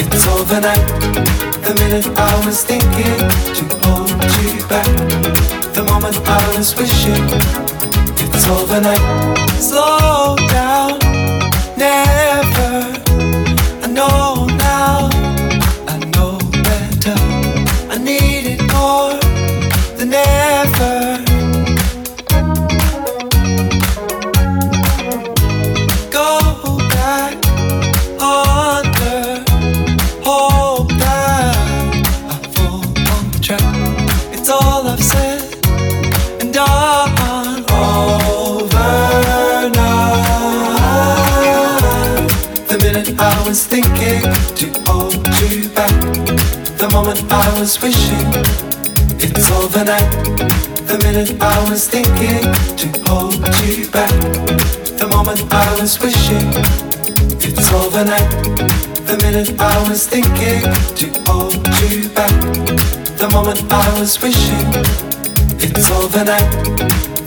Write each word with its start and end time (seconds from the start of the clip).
It's 0.00 0.26
overnight. 0.28 0.86
The 1.64 1.74
minute 1.80 2.06
I 2.16 2.46
was 2.46 2.64
thinking 2.64 3.18
to 3.56 3.64
hold 3.82 4.10
you 4.38 4.66
back 4.68 4.86
the 5.74 5.84
moment 5.90 6.16
I 6.26 6.56
was 6.56 6.74
wishing 6.76 7.68
it's 8.38 8.48
overnight. 8.48 9.00
Slow 9.60 10.36
down, 10.48 10.98
never. 11.76 13.00
I 13.82 13.88
know 13.88 14.46
now, 14.56 15.10
I 15.88 15.98
know 16.14 16.38
better. 16.62 17.18
I 17.90 17.98
need 17.98 18.46
it 18.46 18.62
more 18.72 19.18
than 19.98 20.14
ever. 20.14 21.27
Was 42.98 43.64
thinking 43.64 44.22
to 44.56 44.66
hold 44.90 45.14
you 45.14 45.68
back. 45.68 45.94
The 46.78 46.88
moment 46.92 47.22
I 47.30 47.60
was 47.60 47.80
wishing 47.80 48.26
it's 49.20 49.50
overnight. 49.52 50.10
The 50.88 50.98
minute 51.04 51.40
I 51.40 51.70
was 51.70 51.86
thinking 51.86 52.42
to 52.76 52.86
hold 53.08 53.34
you 53.62 53.88
back. 53.90 54.10
The 54.98 55.08
moment 55.12 55.46
I 55.52 55.80
was 55.80 56.00
wishing 56.00 56.48
it's 57.40 57.72
overnight. 57.72 58.30
The 59.06 59.16
minute 59.22 59.54
I 59.60 59.88
was 59.88 60.04
thinking 60.04 60.62
to 60.98 61.06
hold 61.30 61.54
you 61.54 62.08
back. 62.08 62.34
The 63.16 63.28
moment 63.32 63.62
I 63.70 64.00
was 64.00 64.20
wishing 64.20 64.68
it's 65.60 65.88
overnight. 65.92 66.50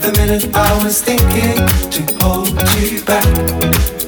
The 0.02 0.12
minute 0.18 0.54
I 0.54 0.84
was 0.84 1.00
thinking 1.00 1.56
to 1.94 2.02
hold 2.20 2.50
you 2.76 3.02
back. 3.04 4.01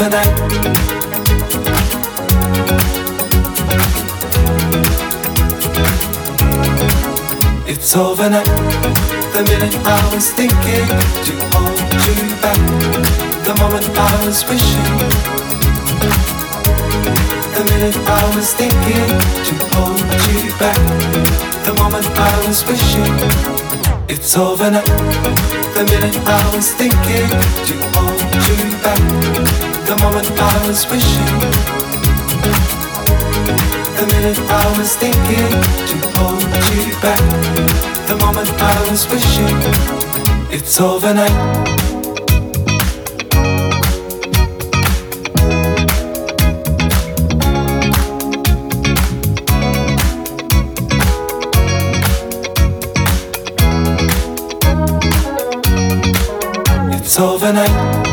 Overnight. 0.00 0.26
It's 7.68 7.94
overnight. 7.94 8.46
The 9.34 9.42
minute 9.44 9.74
I 9.84 10.14
was 10.14 10.30
thinking 10.32 10.86
to 11.26 11.32
hold 11.52 11.76
you 12.06 12.16
back. 12.40 12.60
The 13.44 13.54
moment 13.60 13.84
I 13.94 14.24
was 14.24 14.42
wishing. 14.48 14.88
The 17.54 17.64
minute 17.68 17.96
I 18.08 18.36
was 18.36 18.54
thinking 18.54 19.08
to 19.46 19.54
hold 19.76 20.00
you 20.32 20.50
back. 20.58 20.80
The 21.66 21.74
moment 21.74 22.06
I 22.06 22.46
was 22.46 22.64
wishing. 22.64 23.14
It's 24.08 24.34
overnight. 24.34 24.86
The 25.74 25.84
minute 25.84 26.16
I 26.26 26.56
was 26.56 26.72
thinking 26.72 27.28
to 27.68 27.74
hold 27.92 28.20
you 28.48 28.76
back. 28.82 29.69
The 29.90 29.96
moment 29.96 30.30
I 30.30 30.68
was 30.68 30.86
wishing. 30.86 31.40
The 33.98 34.06
minute 34.12 34.38
I 34.38 34.78
was 34.78 34.94
thinking 34.94 35.50
to 35.88 35.96
hold 36.14 36.42
you 36.70 36.94
back 37.02 37.50
the 38.06 38.16
moment 38.24 38.48
I 38.60 38.90
was 38.90 39.08
wishing 39.08 40.00
it's 40.52 40.80
overnight. 40.80 41.30
It's 56.92 57.18
overnight. 57.18 58.09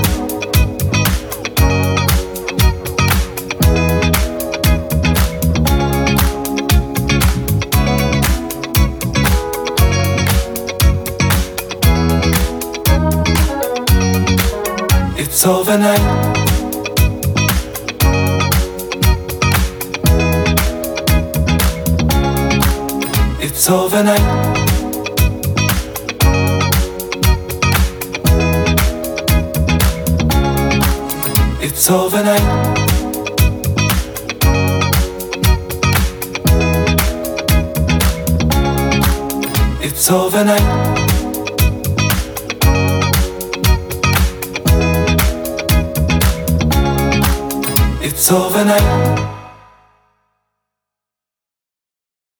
Overnight. 15.45 15.99
It's 23.41 23.69
overnight. 23.69 24.21
It's 31.61 31.89
overnight. 31.89 32.41
It's 39.81 40.09
overnight. 40.09 40.96
It's 48.17 48.31
overnight. 48.31 49.46